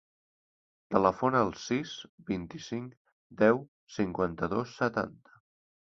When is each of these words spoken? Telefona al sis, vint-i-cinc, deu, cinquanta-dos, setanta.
Telefona 0.95 1.41
al 1.47 1.53
sis, 1.65 1.93
vint-i-cinc, 2.31 2.99
deu, 3.45 3.65
cinquanta-dos, 4.01 4.77
setanta. 4.83 5.43